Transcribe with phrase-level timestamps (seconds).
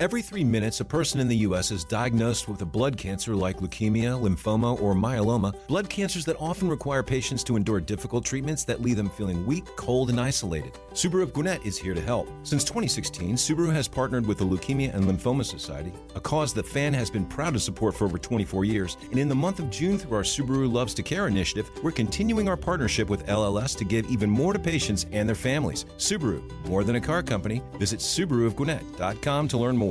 [0.00, 1.70] Every three minutes, a person in the U.S.
[1.70, 6.68] is diagnosed with a blood cancer like leukemia, lymphoma, or myeloma, blood cancers that often
[6.68, 10.72] require patients to endure difficult treatments that leave them feeling weak, cold, and isolated.
[10.94, 12.28] Subaru of Gwinnett is here to help.
[12.42, 16.92] Since 2016, Subaru has partnered with the Leukemia and Lymphoma Society, a cause that FAN
[16.92, 18.96] has been proud to support for over 24 years.
[19.12, 22.48] And in the month of June, through our Subaru Loves to Care initiative, we're continuing
[22.48, 25.84] our partnership with LLS to give even more to patients and their families.
[25.98, 27.62] Subaru, more than a car company.
[27.78, 29.83] Visit SubaruofGwinnett.com to learn more.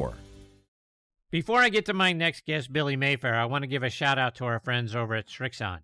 [1.32, 4.20] Before I get to my next guest, Billy Mayfair, I want to give a shout
[4.20, 5.80] out to our friends over at Srixon.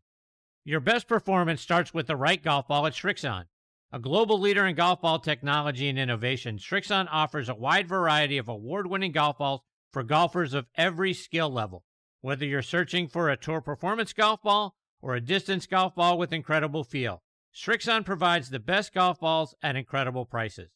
[0.64, 3.46] Your best performance starts with the right golf ball at Srixon.
[3.92, 8.48] A global leader in golf ball technology and innovation, Srixon offers a wide variety of
[8.48, 11.84] award winning golf balls for golfers of every skill level.
[12.22, 16.32] Whether you're searching for a tour performance golf ball or a distance golf ball with
[16.32, 17.24] incredible feel,
[17.56, 20.70] Srixon provides the best golf balls at incredible prices.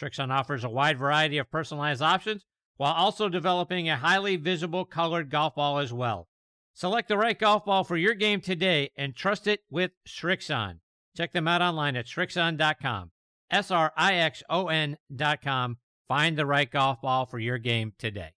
[0.00, 5.30] Srixon offers a wide variety of personalized options while also developing a highly visible colored
[5.30, 6.28] golf ball as well.
[6.74, 10.78] Select the right golf ball for your game today and trust it with Srixon.
[11.16, 13.10] Check them out online at Srixon.com.
[13.50, 15.76] S R I X O N.com.
[16.08, 18.32] Find the right golf ball for your game today.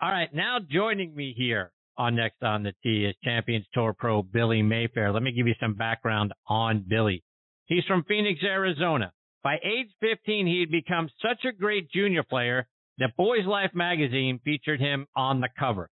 [0.00, 4.22] All right, now joining me here on Next on the Tee is Champions Tour Pro
[4.22, 5.12] Billy Mayfair.
[5.12, 7.24] Let me give you some background on Billy.
[7.66, 9.12] He's from Phoenix, Arizona.
[9.42, 12.68] By age 15, he had become such a great junior player
[12.98, 15.88] that Boys Life magazine featured him on the cover.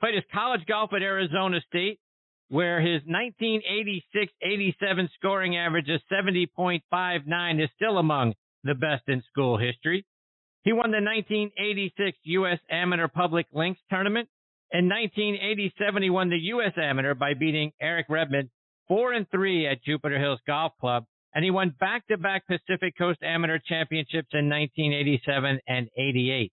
[0.00, 2.00] Played his college golf at Arizona State,
[2.48, 10.06] where his 1986-87 scoring average of 70.59 is still among the best in school history.
[10.62, 12.58] He won the 1986 U.S.
[12.70, 14.28] Amateur Public Links Tournament.
[14.72, 16.72] In 1987, he won the U.S.
[16.76, 18.50] Amateur by beating Eric Rebmann
[18.88, 21.04] 4 and 3 at Jupiter Hills Golf Club
[21.38, 26.52] and he won back-to-back Pacific Coast Amateur Championships in 1987 and 88.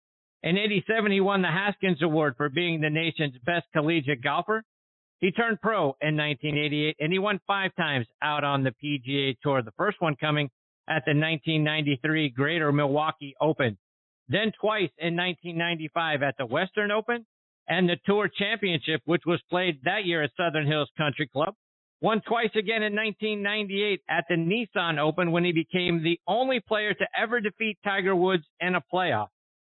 [0.44, 4.62] In 87, he won the Haskins Award for being the nation's best collegiate golfer.
[5.18, 9.62] He turned pro in 1988 and he won five times out on the PGA Tour,
[9.62, 10.48] the first one coming
[10.88, 13.76] at the 1993 Greater Milwaukee Open,
[14.28, 17.26] then twice in 1995 at the Western Open
[17.66, 21.56] and the Tour Championship, which was played that year at Southern Hills Country Club.
[22.00, 26.94] Won twice again in 1998 at the Nissan Open when he became the only player
[26.94, 29.28] to ever defeat Tiger Woods in a playoff.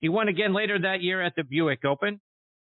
[0.01, 2.21] He won again later that year at the Buick Open.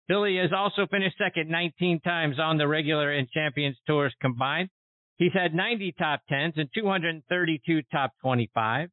[0.10, 4.70] Billy has also finished second 19 times on the regular and champions tours combined.
[5.18, 8.90] He's had 90 top 10s and 232 top 25.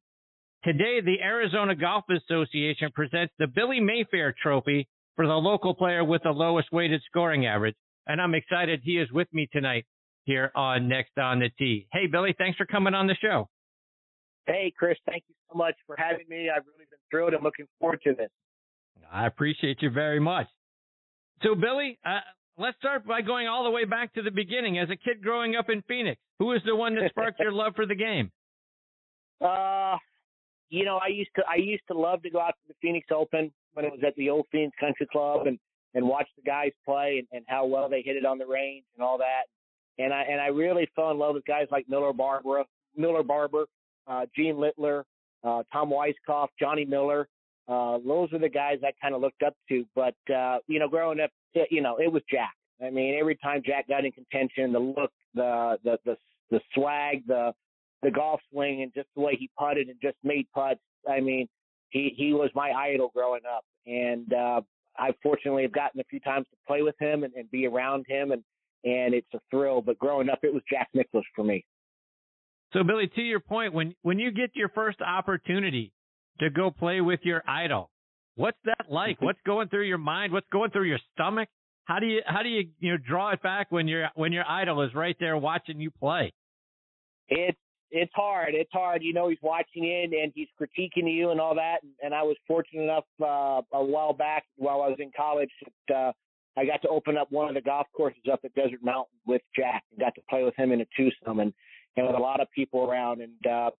[0.63, 4.87] Today, the Arizona Golf Association presents the Billy Mayfair Trophy
[5.17, 7.75] for the local player with the lowest weighted scoring average.
[8.07, 9.85] And I'm excited he is with me tonight
[10.25, 11.87] here on Next on the Tee.
[11.91, 13.49] Hey, Billy, thanks for coming on the show.
[14.45, 16.49] Hey, Chris, thank you so much for having me.
[16.49, 18.29] I've really been thrilled and looking forward to this.
[19.11, 20.47] I appreciate you very much.
[21.43, 22.19] So, Billy, uh,
[22.57, 24.79] let's start by going all the way back to the beginning.
[24.79, 27.73] As a kid growing up in Phoenix, who was the one that sparked your love
[27.75, 28.31] for the game?
[29.41, 29.97] Uh,
[30.69, 33.07] you know, I used to I used to love to go out to the Phoenix
[33.13, 35.59] Open when it was at the old Phoenix Country Club and
[35.93, 38.85] and watch the guys play and, and how well they hit it on the range
[38.95, 39.43] and all that
[39.99, 42.63] and I and I really fell in love with guys like Miller Barber,
[42.95, 43.65] Miller Barber,
[44.07, 45.05] uh, Gene Littler,
[45.43, 47.27] uh, Tom Weiskopf, Johnny Miller.
[47.67, 49.85] Uh, those are the guys I kind of looked up to.
[49.95, 51.31] But uh, you know, growing up,
[51.69, 52.53] you know, it was Jack.
[52.83, 56.17] I mean, every time Jack got in contention, the look, the the the
[56.51, 57.53] the swag, the
[58.01, 60.81] the golf swing, and just the way he putted and just made putts.
[61.09, 61.47] I mean,
[61.89, 64.61] he he was my idol growing up, and uh,
[64.97, 68.05] I fortunately have gotten a few times to play with him and, and be around
[68.07, 68.43] him, and
[68.83, 69.81] and it's a thrill.
[69.81, 71.65] But growing up, it was Jack Nicklaus for me.
[72.73, 75.93] So, Billy, to your point, when when you get your first opportunity
[76.39, 77.89] to go play with your idol,
[78.35, 79.21] what's that like?
[79.21, 80.33] What's going through your mind?
[80.33, 81.49] What's going through your stomach?
[81.85, 84.45] How do you how do you you know draw it back when your when your
[84.47, 86.33] idol is right there watching you play?
[87.29, 87.57] It's
[87.91, 88.55] it's hard.
[88.55, 89.03] It's hard.
[89.03, 91.77] You know, he's watching it and he's critiquing you and all that.
[91.83, 95.51] And, and I was fortunate enough uh, a while back while I was in college
[95.87, 96.11] that uh,
[96.55, 99.41] I got to open up one of the golf courses up at Desert Mountain with
[99.55, 101.53] Jack and got to play with him in a twosome and,
[101.97, 103.21] and with a lot of people around.
[103.21, 103.71] And, uh,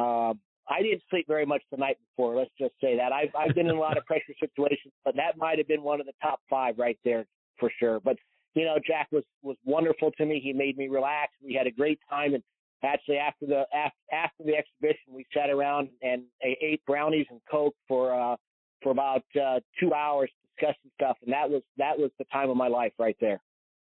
[0.00, 0.34] uh,
[0.68, 2.34] I didn't sleep very much the night before.
[2.36, 5.36] Let's just say that I've, I've been in a lot of pressure situations, but that
[5.36, 7.24] might have been one of the top five right there
[7.60, 8.00] for sure.
[8.00, 8.16] But,
[8.54, 10.40] you know, Jack was, was wonderful to me.
[10.42, 11.32] He made me relax.
[11.44, 12.34] We had a great time.
[12.34, 12.42] And
[12.82, 17.76] actually after the, after, after the exhibition, we sat around and ate brownies and Coke
[17.86, 18.36] for, uh,
[18.82, 22.56] for about, uh, two hours discussing stuff, and that was that was the time of
[22.56, 23.40] my life right there.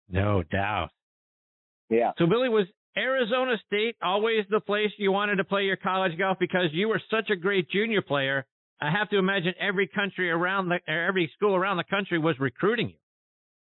[0.10, 0.90] No doubt.
[1.90, 2.12] Yeah.
[2.18, 2.68] So Billy was
[2.98, 7.02] Arizona State always the place you wanted to play your college golf because you were
[7.12, 8.46] such a great junior player
[8.82, 12.90] I have to imagine every country around the, every school around the country was recruiting
[12.90, 12.96] you.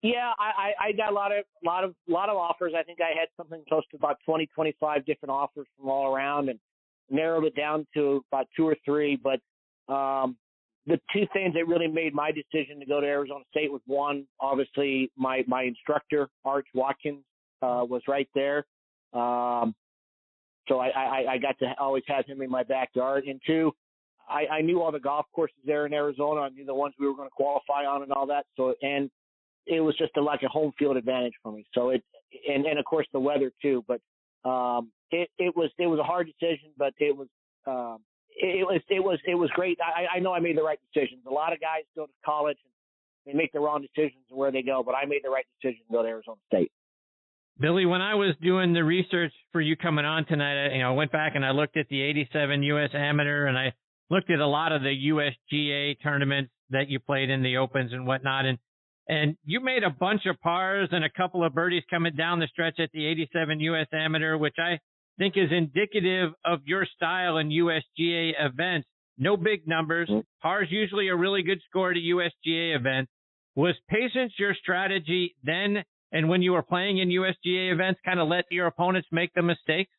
[0.01, 2.73] Yeah, I, I got a lot of, lot of, lot of offers.
[2.79, 6.51] I think I had something close to about 20, 25 different offers from all around,
[6.51, 6.61] and
[7.11, 9.17] narrowed it down to about two or three.
[9.21, 9.41] But
[9.93, 10.37] um,
[10.89, 14.27] the two things that really made my decision to go to Arizona State was one,
[14.41, 17.25] obviously my my instructor Arch Watkins
[17.63, 18.65] uh, was right there,
[19.13, 19.75] um,
[20.67, 23.25] so I, I I got to always have him in my backyard.
[23.25, 23.73] And two,
[24.29, 26.43] I, I knew all the golf courses there in Arizona.
[26.43, 28.47] I knew the ones we were going to qualify on and all that.
[28.57, 29.11] So and
[29.67, 31.67] it was just a, like a home field advantage for me.
[31.75, 32.03] So it
[32.49, 33.85] and and of course the weather too.
[33.87, 34.01] But
[34.49, 37.29] um, it it was it was a hard decision, but it was
[37.67, 37.99] um,
[38.39, 39.79] it, was it was it was great.
[39.81, 41.23] I, I know I made the right decisions.
[41.27, 42.73] A lot of guys go to college and
[43.27, 45.93] they make the wrong decisions where they go, but I made the right decision to
[45.93, 46.73] go to Arizona State.
[47.61, 50.93] Billy, when I was doing the research for you coming on tonight, I, you know,
[50.93, 52.91] I went back and I looked at the 87 U.S.
[52.95, 53.73] Amateur and I
[54.11, 58.07] looked at a lot of the USGA tournaments that you played in the Opens and
[58.07, 58.47] whatnot.
[58.47, 58.59] And,
[59.09, 62.47] and you made a bunch of pars and a couple of birdies coming down the
[62.47, 63.89] stretch at the 87 U.S.
[63.93, 64.79] Amateur, which I
[65.19, 68.89] think is indicative of your style in USGA events.
[69.19, 70.09] No big numbers.
[70.09, 70.21] Mm-hmm.
[70.41, 73.11] Pars usually a really good score to USGA events.
[73.57, 75.83] Was patience your strategy then
[76.13, 79.43] and when you were playing in USGA events, kind of let your opponents make the
[79.43, 79.91] mistakes?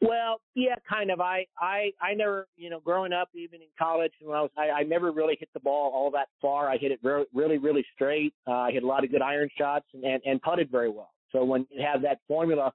[0.00, 1.20] Well, yeah, kind of.
[1.20, 4.70] I, I, I never, you know, growing up, even in college, when I was, I,
[4.70, 6.70] I never really hit the ball all that far.
[6.70, 8.32] I hit it very, really, really straight.
[8.46, 11.10] Uh, I hit a lot of good iron shots and, and, and putted very well.
[11.32, 12.72] So when you have that formula,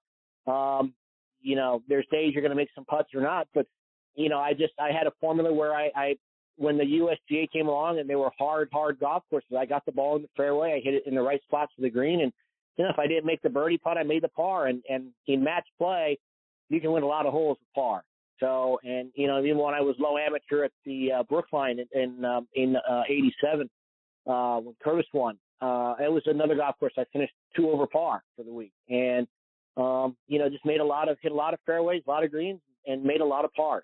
[0.47, 0.93] um,
[1.43, 3.67] you know, there's days you're going to make some putts or not, but
[4.15, 6.15] you know, I just, I had a formula where I, I,
[6.57, 9.91] when the USGA came along and they were hard, hard golf courses, I got the
[9.91, 10.73] ball in the fairway.
[10.73, 12.21] I hit it in the right spots for the green.
[12.21, 12.31] And,
[12.77, 14.67] you know, if I didn't make the birdie putt, I made the par.
[14.67, 16.17] And, and in match play,
[16.69, 18.03] you can win a lot of holes with par.
[18.39, 21.87] So, and, you know, even when I was low amateur at the uh, Brookline in,
[21.99, 23.69] in, um, in uh, 87,
[24.27, 26.93] uh, when Curtis won, uh, it was another golf course.
[26.97, 28.73] I finished two over par for the week.
[28.89, 29.27] And,
[29.77, 32.23] um, you know, just made a lot of, hit a lot of fairways, a lot
[32.23, 33.83] of greens, and made a lot of pars.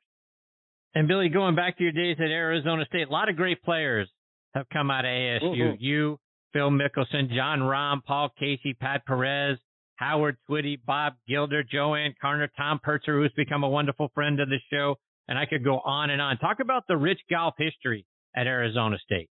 [0.95, 4.09] And Billy, going back to your days at Arizona State, a lot of great players
[4.56, 5.41] have come out of ASU.
[5.41, 5.75] Mm-hmm.
[5.80, 6.18] You,
[6.53, 9.57] Phil Mickelson, Jon Rahm, Paul Casey, Pat Perez,
[9.97, 14.59] Howard Twitty, Bob Gilder, JoAnne Carner, Tom Purtzer, who's become a wonderful friend of the
[14.71, 14.95] show.
[15.27, 16.38] And I could go on and on.
[16.38, 19.30] Talk about the rich golf history at Arizona State.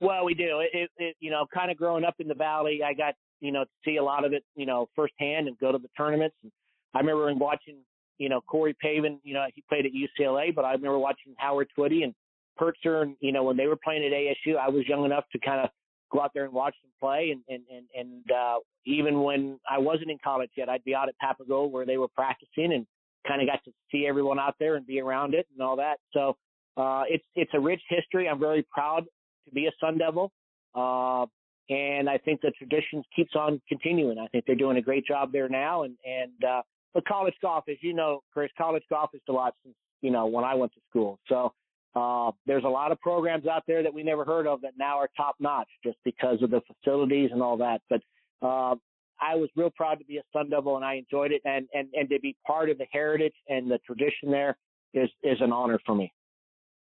[0.00, 0.60] Well, we do.
[0.60, 3.52] It, it, it, you know, kind of growing up in the valley, I got you
[3.52, 6.36] know to see a lot of it, you know, firsthand and go to the tournaments.
[6.42, 6.52] And
[6.94, 7.76] I remember watching
[8.20, 11.68] you know, Corey Pavin, you know, he played at UCLA, but I remember watching Howard
[11.76, 12.14] Twitty and
[12.56, 15.38] Purtzer, and you know, when they were playing at ASU, I was young enough to
[15.38, 15.70] kind of
[16.12, 19.78] go out there and watch them play, and and and and uh, even when I
[19.78, 22.86] wasn't in college yet, I'd be out at Papago where they were practicing, and
[23.26, 25.96] kind of got to see everyone out there and be around it and all that.
[26.12, 26.36] So
[26.76, 28.28] uh, it's it's a rich history.
[28.28, 29.04] I'm very proud
[29.46, 30.30] to be a Sun Devil.
[30.74, 31.24] Uh,
[31.70, 34.18] and I think the tradition keeps on continuing.
[34.18, 36.62] I think they're doing a great job there now, and and uh,
[36.92, 40.26] but college golf, as you know, Chris, college golf is a lot since you know
[40.26, 41.20] when I went to school.
[41.28, 41.52] So
[41.94, 44.98] uh, there's a lot of programs out there that we never heard of that now
[44.98, 47.82] are top notch just because of the facilities and all that.
[47.88, 48.00] But
[48.42, 48.74] uh,
[49.20, 51.88] I was real proud to be a Sun Devil and I enjoyed it, and and
[51.94, 54.56] and to be part of the heritage and the tradition there
[54.92, 56.12] is is an honor for me.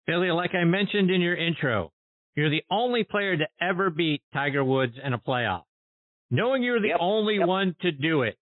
[0.06, 1.91] Billy, like I mentioned in your intro,
[2.34, 5.62] you're the only player to ever beat Tiger Woods in a playoff.
[6.30, 6.98] Knowing you're the yep.
[7.00, 7.46] only yep.
[7.46, 8.36] one to do it,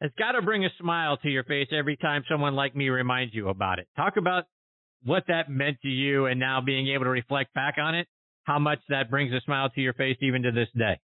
[0.00, 3.34] it's got to bring a smile to your face every time someone like me reminds
[3.34, 3.88] you about it.
[3.96, 4.44] Talk about
[5.04, 8.06] what that meant to you and now being able to reflect back on it,
[8.44, 10.98] how much that brings a smile to your face even to this day.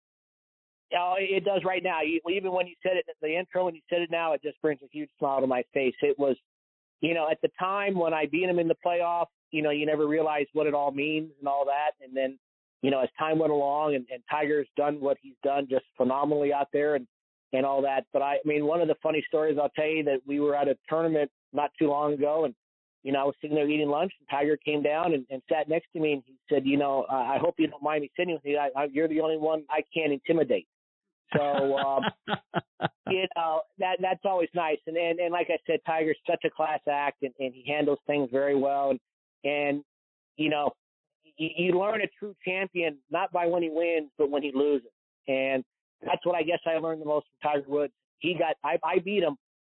[0.96, 2.00] Oh, it does right now.
[2.02, 4.60] Even when you said it in the intro, when you said it now, it just
[4.62, 5.94] brings a huge smile to my face.
[6.00, 6.36] It was,
[7.00, 9.86] you know, at the time when I beat him in the playoff, you know, you
[9.86, 11.92] never realize what it all means and all that.
[12.04, 12.38] And then,
[12.82, 16.52] you know, as time went along and, and Tiger's done what he's done just phenomenally
[16.52, 16.94] out there.
[16.94, 17.06] And
[17.52, 18.04] and all that.
[18.12, 20.54] But I, I mean, one of the funny stories I'll tell you that we were
[20.54, 22.54] at a tournament not too long ago, and
[23.04, 25.68] you know, I was sitting there eating lunch, and Tiger came down and, and sat
[25.68, 28.10] next to me, and he said, "You know, uh, I hope you don't mind me
[28.18, 28.58] sitting with you.
[28.58, 30.66] I, I, you're the only one I can't intimidate."
[31.36, 32.02] So, um,
[33.08, 34.78] you know, that that's always nice.
[34.86, 37.98] And, and and like I said, Tiger's such a class act, and, and he handles
[38.06, 38.90] things very well.
[38.90, 39.00] And
[39.44, 39.82] and
[40.36, 40.72] you know,
[41.36, 44.88] you, you learn a true champion not by when he wins, but when he loses.
[45.26, 45.64] And
[46.04, 47.92] that's what I guess I learned the most from Tiger Woods.
[48.18, 49.36] He got I, I beat him,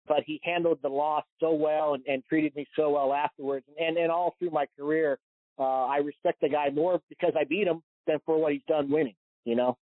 [0.08, 3.66] but he handled the loss so well and, and treated me so well afterwards.
[3.80, 5.18] And and all through my career,
[5.58, 8.90] uh, I respect the guy more because I beat him than for what he's done
[8.90, 9.16] winning.
[9.46, 9.78] You know.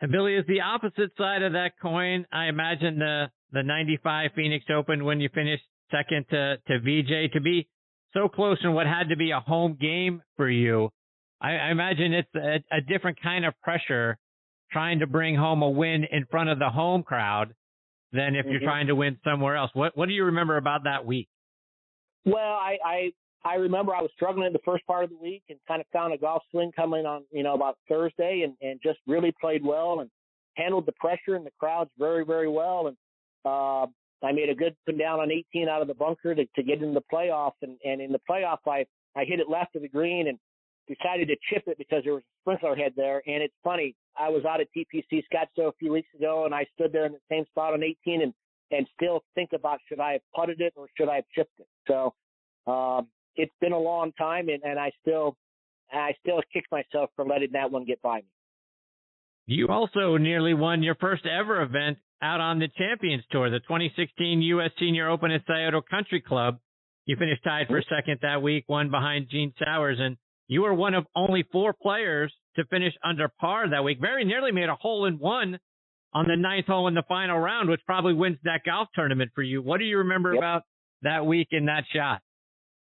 [0.00, 2.26] And Billy is the opposite side of that coin.
[2.32, 7.40] I imagine the the '95 Phoenix Open when you finished second to to Vijay to
[7.40, 7.68] be
[8.12, 10.90] so close in what had to be a home game for you.
[11.40, 14.18] I, I imagine it's a, a different kind of pressure
[14.72, 17.54] trying to bring home a win in front of the home crowd
[18.12, 18.52] than if mm-hmm.
[18.52, 19.70] you're trying to win somewhere else.
[19.74, 21.28] What what do you remember about that week?
[22.24, 23.12] Well, I, I
[23.44, 25.86] I remember I was struggling in the first part of the week and kind of
[25.92, 29.64] found a golf swing coming on, you know, about Thursday and, and just really played
[29.64, 30.10] well and
[30.56, 32.88] handled the pressure and the crowds very, very well.
[32.88, 32.96] And,
[33.46, 33.86] uh,
[34.22, 36.82] I made a good put down on 18 out of the bunker to, to get
[36.82, 37.52] into the playoff.
[37.62, 38.84] And, and in the playoff, I,
[39.16, 40.38] I hit it left of the green and
[40.88, 43.22] decided to chip it because there was a sprinkler head there.
[43.26, 46.66] And it's funny, I was out at TPC Scottsdale a few weeks ago and I
[46.74, 48.34] stood there in the same spot on 18 and,
[48.70, 51.66] and still think about should I have putted it or should I have chipped it.
[51.88, 52.14] So,
[52.70, 55.36] um, it's been a long time and, and I still,
[55.92, 58.24] I still kick myself for letting that one get by me.
[59.46, 64.42] You also nearly won your first ever event out on the Champions Tour, the 2016
[64.42, 64.70] U.S.
[64.78, 66.58] Senior Open at Scioto Country Club.
[67.06, 70.16] You finished tied for second that week, one behind Gene Sauers, and
[70.48, 73.98] you were one of only four players to finish under par that week.
[74.00, 75.58] Very nearly made a hole in one
[76.12, 79.42] on the ninth hole in the final round, which probably wins that golf tournament for
[79.42, 79.62] you.
[79.62, 80.40] What do you remember yep.
[80.40, 80.62] about
[81.02, 82.20] that week and that shot?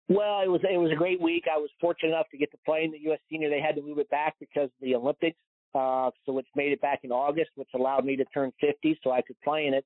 [0.09, 1.45] Well, it was it was a great week.
[1.53, 3.21] I was fortunate enough to get to play in the U.S.
[3.31, 3.51] Senior.
[3.51, 5.39] They had to move it back because of the Olympics,
[5.75, 9.11] uh, so it's made it back in August, which allowed me to turn 50, so
[9.11, 9.85] I could play in it.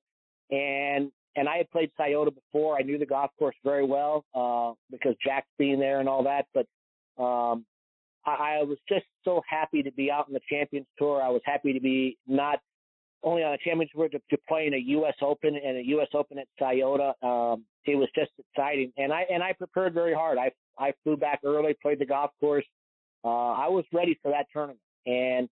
[0.51, 2.77] And and I had played Scioto before.
[2.77, 6.47] I knew the golf course very well uh, because Jack's being there and all that.
[6.51, 6.65] But
[7.23, 7.63] um,
[8.25, 11.21] I, I was just so happy to be out in the Champions Tour.
[11.21, 12.59] I was happy to be not
[13.23, 15.13] only on a Champions Tour to, to play in a U.S.
[15.21, 16.07] Open and a U.S.
[16.15, 17.13] Open at Scioto.
[17.21, 20.37] Um, it was just exciting, and I and I prepared very hard.
[20.37, 22.65] I I flew back early, played the golf course.
[23.23, 25.47] Uh, I was ready for that tournament, and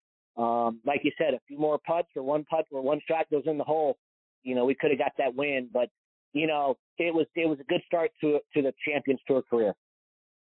[0.40, 3.42] um, like you said, a few more putts or one putt or one shot goes
[3.47, 3.99] in the hole.
[4.42, 5.90] You know, we could have got that win, but
[6.32, 9.75] you know, it was it was a good start to to the Champions Tour career.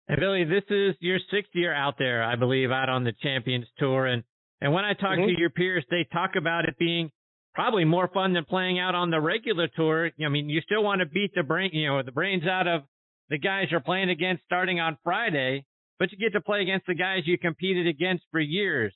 [0.08, 3.66] And Billy, this is your sixth year out there, I believe, out on the Champions
[3.78, 4.24] Tour, and
[4.60, 5.28] and when I talk mm-hmm.
[5.28, 7.10] to your peers, they talk about it being
[7.54, 10.10] probably more fun than playing out on the regular tour.
[10.24, 12.82] I mean, you still want to beat the brain, you know, the brains out of
[13.30, 15.64] the guys you're playing against starting on Friday,
[15.98, 18.92] but you get to play against the guys you competed against for years.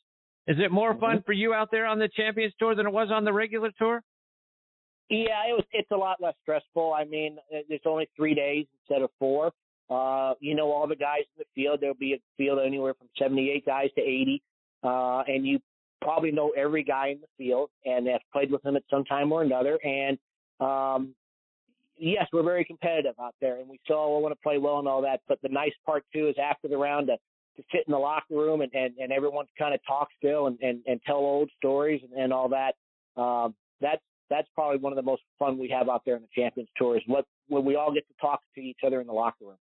[0.47, 1.25] Is it more fun mm-hmm.
[1.25, 4.03] for you out there on the Champions Tour than it was on the regular tour?
[5.09, 5.65] Yeah, it was.
[5.73, 6.95] It's a lot less stressful.
[6.95, 7.37] I mean,
[7.69, 9.53] there's only three days instead of four.
[9.91, 11.81] Uh, you know, all the guys in the field.
[11.81, 14.43] There'll be a field anywhere from 78 guys to 80
[14.83, 15.61] uh, and you
[16.01, 19.33] probably know every guy in the field and have played with them at some time
[19.33, 19.79] or another.
[19.85, 20.19] And
[20.61, 21.15] um,
[21.97, 25.03] yes, we're very competitive out there, and we still want to play well and all
[25.03, 25.21] that.
[25.29, 27.17] But the nice part too is after the round to
[27.57, 30.59] to sit in the locker room and and, and everyone kind of talk still and,
[30.61, 32.75] and and tell old stories and, and all that.
[33.21, 36.43] Um, that's that's probably one of the most fun we have out there in the
[36.43, 39.13] Champions Tour is what when we all get to talk to each other in the
[39.13, 39.59] locker room.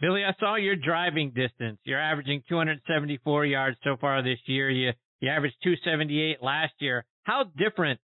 [0.00, 1.78] Billy, I saw your driving distance.
[1.84, 4.70] You're averaging 274 yards so far this year.
[4.70, 7.04] You you averaged 278 last year.
[7.24, 8.00] How different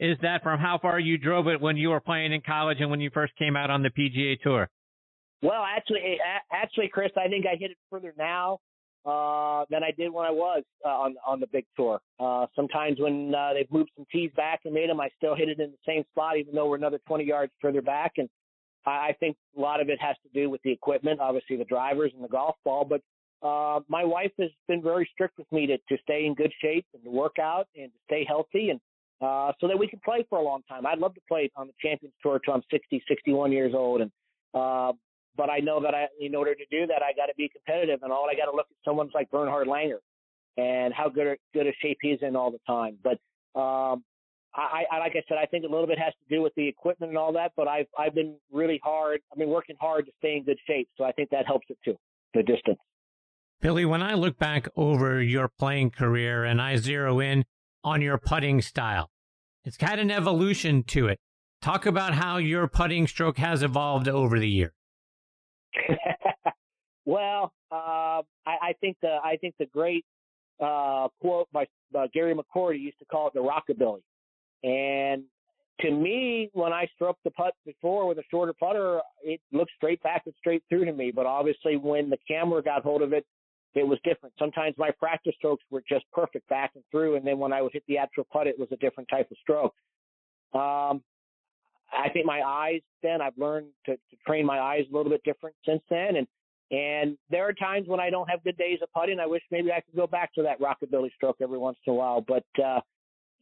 [0.00, 2.90] is that from how far you drove it when you were playing in college and
[2.90, 4.68] when you first came out on the PGA Tour?
[5.42, 6.18] Well, actually,
[6.52, 8.60] actually, Chris, I think I hit it further now
[9.04, 12.00] uh, than I did when I was uh, on on the big tour.
[12.20, 15.48] Uh, sometimes when uh, they've moved some tees back and made them, I still hit
[15.48, 18.12] it in the same spot, even though we're another 20 yards further back.
[18.18, 18.28] And
[18.86, 22.12] I think a lot of it has to do with the equipment, obviously the drivers
[22.14, 22.84] and the golf ball.
[22.84, 23.00] But
[23.46, 26.86] uh, my wife has been very strict with me to, to stay in good shape
[26.94, 28.80] and to work out and to stay healthy and
[29.20, 30.84] uh, so that we can play for a long time.
[30.84, 34.00] I'd love to play on the Champions Tour until I'm 60, 61 years old.
[34.00, 34.10] And
[34.52, 34.92] uh,
[35.36, 38.00] but I know that I, in order to do that, I got to be competitive,
[38.02, 39.98] and all I got to look at someone's like Bernhard Langer
[40.56, 42.98] and how good good a shape he's in all the time.
[43.02, 43.18] But
[43.58, 44.04] um,
[44.54, 46.68] I, I like I said, I think a little bit has to do with the
[46.68, 49.20] equipment and all that, but I've I've been really hard.
[49.32, 51.78] I've been working hard to stay in good shape, so I think that helps it
[51.84, 51.96] too.
[52.34, 52.78] The distance.
[53.60, 57.44] Billy, when I look back over your playing career and I zero in
[57.84, 59.10] on your putting style,
[59.64, 61.20] it's got an evolution to it.
[61.60, 64.72] Talk about how your putting stroke has evolved over the year.
[67.04, 70.04] well, uh, I, I think the I think the great
[70.60, 71.66] uh, quote by
[71.98, 74.02] uh, Gary McCord used to call it the rockabilly.
[74.64, 75.24] And
[75.80, 80.02] to me, when I struck the putt before with a shorter putter, it looked straight
[80.02, 81.10] back and straight through to me.
[81.14, 83.26] But obviously, when the camera got hold of it,
[83.74, 84.34] it was different.
[84.38, 87.72] Sometimes my practice strokes were just perfect back and through, and then when I would
[87.72, 89.74] hit the actual putt, it was a different type of stroke.
[90.52, 91.02] Um,
[91.92, 95.22] I think my eyes then I've learned to, to train my eyes a little bit
[95.24, 96.26] different since then, and
[96.70, 99.20] and there are times when I don't have good days of putting.
[99.20, 101.96] I wish maybe I could go back to that rockabilly stroke every once in a
[101.96, 102.80] while, but uh,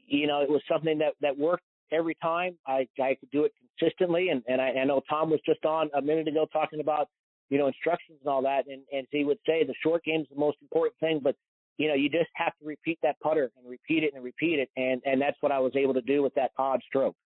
[0.07, 2.59] you know, it was something that, that worked every time.
[2.67, 4.31] I, I could do it consistently.
[4.31, 7.09] And, and I, I know Tom was just on a minute ago talking about
[7.51, 8.67] you know, instructions and all that.
[8.69, 11.37] And, and he would say the short game is the most important thing, but
[11.77, 14.71] you know, you just have to repeat that putter and repeat it and repeat it.
[14.77, 17.17] And, and that's what I was able to do with that odd stroke.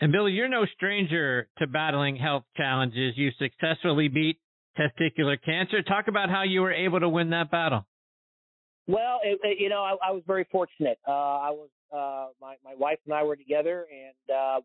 [0.00, 3.14] And Billy, you're no stranger to battling health challenges.
[3.16, 4.38] You successfully beat
[4.78, 5.82] testicular cancer.
[5.82, 7.86] Talk about how you were able to win that battle.
[8.88, 10.98] Well, it, it, you know, I, I was very fortunate.
[11.06, 14.60] Uh, I was uh, my my wife and I were together, and uh,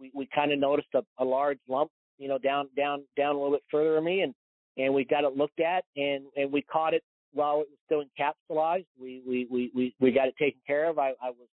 [0.00, 3.38] we we kind of noticed a, a large lump, you know, down down down a
[3.38, 4.34] little bit further in me, and
[4.78, 7.02] and we got it looked at, and and we caught it
[7.34, 8.86] while it was still encapsulated.
[9.00, 10.98] We we we we, we got it taken care of.
[10.98, 11.48] I, I was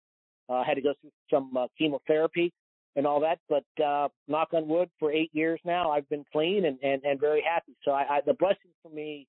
[0.49, 2.51] uh, had to go through some uh, chemotherapy
[2.95, 6.65] and all that, but uh, knock on wood, for eight years now, I've been clean
[6.65, 7.75] and and, and very happy.
[7.83, 9.27] So I, I the blessing for me,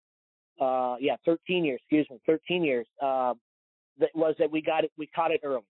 [0.61, 3.35] uh, yeah, 13 years, excuse me, 13 years, uh,
[4.01, 5.63] that was that we got it, we caught it early,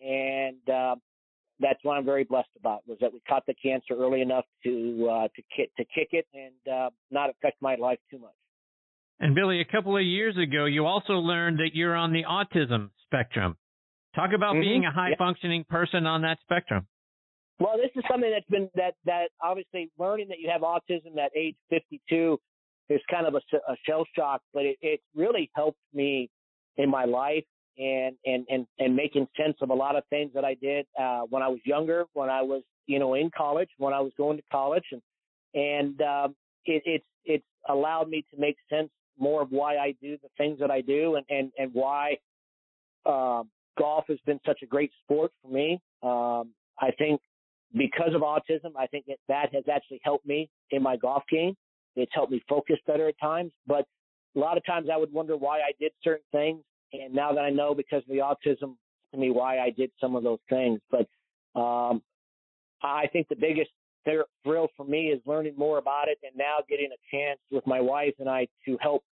[0.00, 0.94] and uh,
[1.60, 5.08] that's what I'm very blessed about was that we caught the cancer early enough to
[5.10, 8.30] uh, to kick to kick it and uh, not affect my life too much.
[9.20, 12.90] And Billy, a couple of years ago, you also learned that you're on the autism
[13.04, 13.56] spectrum.
[14.14, 14.60] Talk about mm-hmm.
[14.60, 16.86] being a high functioning person on that spectrum.
[17.62, 21.30] Well, this is something that's been that that obviously learning that you have autism at
[21.36, 22.36] age 52
[22.88, 26.28] is kind of a, a shell shock, but it, it really helped me
[26.76, 27.44] in my life
[27.78, 31.20] and and and and making sense of a lot of things that I did uh,
[31.30, 34.38] when I was younger, when I was you know in college, when I was going
[34.38, 35.02] to college, and
[35.54, 38.90] and um, it, it's it's allowed me to make sense
[39.20, 42.16] more of why I do the things that I do and, and, and why
[43.06, 45.78] um, golf has been such a great sport for me.
[46.02, 47.20] Um, I think
[47.74, 51.54] because of autism, I think that that has actually helped me in my golf game.
[51.96, 53.86] It's helped me focus better at times, but
[54.34, 56.62] a lot of times I would wonder why I did certain things.
[56.92, 58.76] And now that I know because of the autism
[59.12, 61.06] to me why I did some of those things, but
[61.58, 62.02] um,
[62.82, 63.70] I think the biggest
[64.04, 67.80] thrill for me is learning more about it and now getting a chance with my
[67.80, 69.04] wife and I to help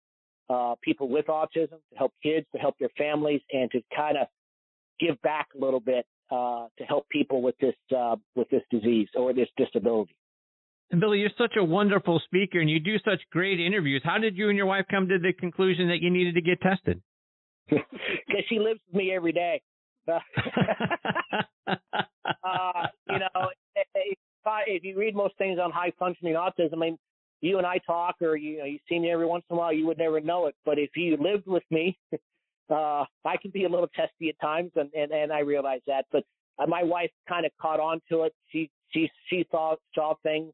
[0.49, 4.27] uh, people with autism, to help kids, to help their families, and to kind of
[4.99, 9.09] give back a little bit uh, to help people with this uh, with this disease
[9.17, 10.15] or this disability.
[10.91, 14.03] And Billy, you're such a wonderful speaker, and you do such great interviews.
[14.05, 16.61] How did you and your wife come to the conclusion that you needed to get
[16.61, 17.01] tested?
[18.27, 19.61] Because she lives with me every day.
[20.09, 20.17] uh,
[21.69, 23.51] you know,
[23.95, 24.09] if,
[24.67, 26.99] if you read most things on high functioning autism, I mean,
[27.41, 29.73] you and I talk, or you know, you see me every once in a while,
[29.73, 30.55] you would never know it.
[30.65, 31.99] But if you lived with me,
[32.71, 36.07] uh, I can be a little testy at times, and and, and I realize that.
[36.13, 36.25] But
[36.59, 38.35] uh, my wife kind of caught on to it.
[38.51, 40.53] She she she saw saw things,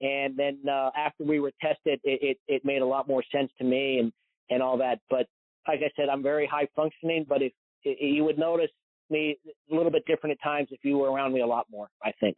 [0.00, 3.50] and then uh, after we were tested, it, it it made a lot more sense
[3.58, 4.12] to me and
[4.50, 5.00] and all that.
[5.10, 5.26] But
[5.66, 7.24] like I said, I'm very high functioning.
[7.28, 8.70] But if, if you would notice
[9.10, 9.38] me
[9.70, 12.12] a little bit different at times if you were around me a lot more, I
[12.20, 12.36] think.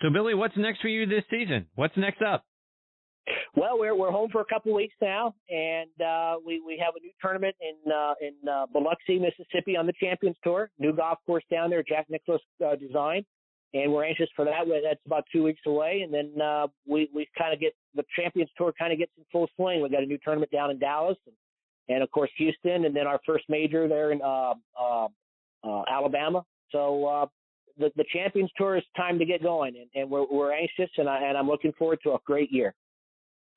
[0.00, 1.66] So Billy, what's next for you this season?
[1.76, 2.44] What's next up?
[3.54, 7.00] Well, we're we're home for a couple weeks now, and uh, we we have a
[7.00, 10.70] new tournament in uh, in uh, Biloxi, Mississippi, on the Champions Tour.
[10.78, 13.26] New golf course down there, Jack Nicklaus uh, design,
[13.74, 14.64] and we're anxious for that.
[14.82, 18.48] That's about two weeks away, and then uh, we we kind of get the Champions
[18.56, 19.82] Tour kind of gets in full swing.
[19.82, 21.36] We got a new tournament down in Dallas, and,
[21.94, 25.08] and of course Houston, and then our first major there in uh, uh,
[25.62, 26.42] uh, Alabama.
[26.70, 27.26] So uh,
[27.76, 31.06] the the Champions Tour is time to get going, and, and we're we're anxious, and
[31.06, 32.74] I and I'm looking forward to a great year.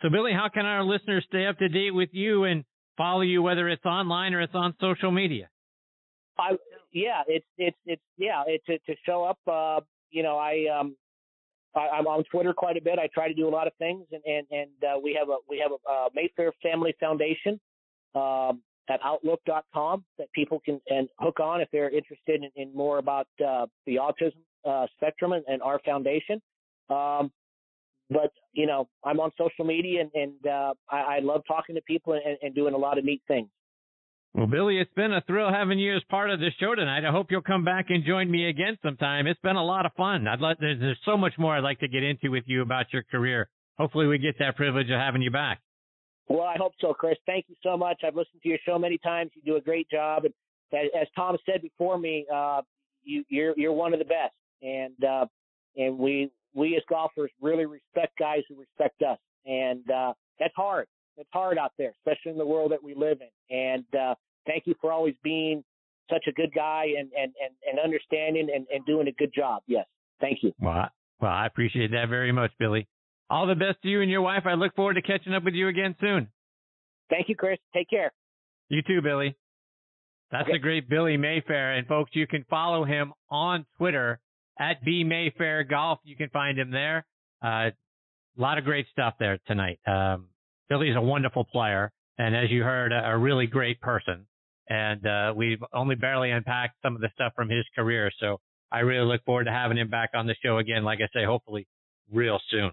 [0.01, 2.63] So, Billy, how can our listeners stay up to date with you and
[2.97, 5.49] follow you, whether it's online or it's on social media?
[6.37, 6.57] I
[6.91, 9.39] yeah, it's it's it's yeah, it's to, to show up.
[9.47, 9.81] Uh,
[10.11, 10.95] you know, I um,
[11.75, 12.99] I, am on Twitter quite a bit.
[12.99, 15.37] I try to do a lot of things, and and and uh, we have a
[15.49, 17.59] we have a uh, Mayfair Family Foundation
[18.15, 22.97] um, at Outlook.com that people can and hook on if they're interested in, in more
[22.97, 26.41] about uh, the autism uh, spectrum and, and, our foundation.
[26.89, 27.31] Um,
[28.09, 31.81] but you know, I'm on social media and, and uh, I, I, love talking to
[31.81, 33.49] people and, and, doing a lot of neat things.
[34.33, 37.07] Well, Billy, it's been a thrill having you as part of the show tonight.
[37.07, 39.27] I hope you'll come back and join me again sometime.
[39.27, 40.27] It's been a lot of fun.
[40.27, 42.87] I'd like there's, there's so much more I'd like to get into with you about
[42.91, 43.49] your career.
[43.77, 45.61] Hopefully, we get that privilege of having you back.
[46.27, 47.17] Well, I hope so, Chris.
[47.25, 48.01] Thank you so much.
[48.05, 49.31] I've listened to your show many times.
[49.35, 50.33] You do a great job, and
[50.73, 52.61] as, as Tom said before me, uh,
[53.03, 55.25] you, you're you're one of the best, and uh,
[55.77, 60.87] and we we as golfers really respect guys who respect us, and uh, that's hard.
[61.17, 63.55] It's hard out there, especially in the world that we live in.
[63.57, 64.15] And uh,
[64.47, 65.63] thank you for always being
[66.09, 69.61] such a good guy and and and, and understanding and, and doing a good job.
[69.67, 69.85] Yes,
[70.19, 70.53] thank you.
[70.59, 70.87] Well,
[71.21, 72.87] well, I appreciate that very much, Billy.
[73.29, 74.43] All the best to you and your wife.
[74.45, 76.27] I look forward to catching up with you again soon.
[77.09, 77.57] Thank you, Chris.
[77.73, 78.11] Take care.
[78.69, 79.35] You too, Billy.
[80.31, 80.53] That's okay.
[80.53, 81.73] the great Billy Mayfair.
[81.73, 84.19] And folks, you can follow him on Twitter
[84.59, 85.99] at B Mayfair Golf.
[86.03, 87.05] You can find him there.
[87.43, 87.69] Uh,
[88.37, 89.79] a lot of great stuff there tonight.
[89.87, 90.27] Um,
[90.69, 94.25] Billy's a wonderful player, and as you heard, a, a really great person.
[94.67, 98.39] And uh, we've only barely unpacked some of the stuff from his career, so
[98.71, 100.83] I really look forward to having him back on the show again.
[100.83, 101.67] Like I say, hopefully
[102.11, 102.71] real soon.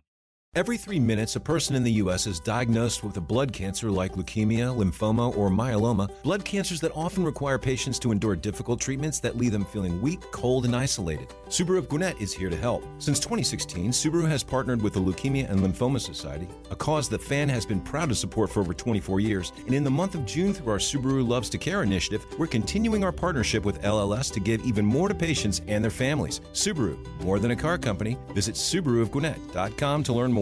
[0.54, 2.26] Every three minutes, a person in the U.S.
[2.26, 7.24] is diagnosed with a blood cancer like leukemia, lymphoma, or myeloma, blood cancers that often
[7.24, 11.28] require patients to endure difficult treatments that leave them feeling weak, cold, and isolated.
[11.48, 12.84] Subaru of Gwinnett is here to help.
[12.98, 17.48] Since 2016, Subaru has partnered with the Leukemia and Lymphoma Society, a cause that FAN
[17.48, 19.54] has been proud to support for over 24 years.
[19.64, 23.04] And in the month of June, through our Subaru Loves to Care initiative, we're continuing
[23.04, 26.42] our partnership with LLS to give even more to patients and their families.
[26.52, 28.18] Subaru, more than a car company.
[28.34, 30.41] Visit SubaruofGwinnett.com to learn more.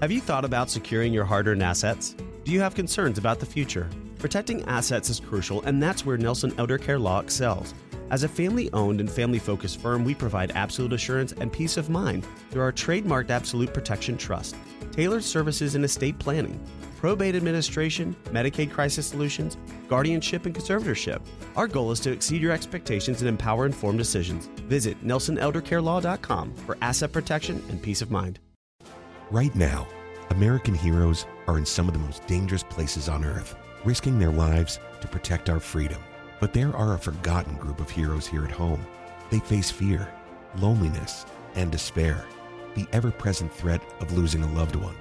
[0.00, 2.16] Have you thought about securing your hard earned assets?
[2.44, 3.88] Do you have concerns about the future?
[4.18, 7.74] Protecting assets is crucial, and that's where Nelson Elder Care Law excels.
[8.10, 11.88] As a family owned and family focused firm, we provide absolute assurance and peace of
[11.88, 14.56] mind through our trademarked Absolute Protection Trust,
[14.90, 16.60] tailored services in estate planning,
[16.98, 19.56] probate administration, Medicaid crisis solutions,
[19.88, 21.22] guardianship, and conservatorship.
[21.56, 24.46] Our goal is to exceed your expectations and empower informed decisions.
[24.68, 28.38] Visit nelsoneldercarelaw.com for asset protection and peace of mind.
[29.32, 29.88] Right now,
[30.28, 34.78] American heroes are in some of the most dangerous places on earth, risking their lives
[35.00, 35.96] to protect our freedom.
[36.38, 38.86] But there are a forgotten group of heroes here at home.
[39.30, 40.06] They face fear,
[40.58, 42.26] loneliness, and despair,
[42.74, 44.96] the ever present threat of losing a loved one.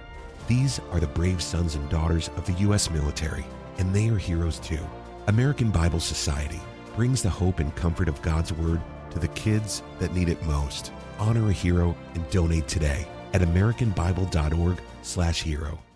[0.48, 2.89] These are the brave sons and daughters of the U.S.
[2.89, 3.44] military,
[3.80, 4.80] and they are heroes too.
[5.28, 6.62] American Bible Society
[6.96, 10.94] brings the hope and comfort of God's Word to the kids that need it most.
[11.20, 15.90] Honor a hero and donate today at americanbible.org/hero.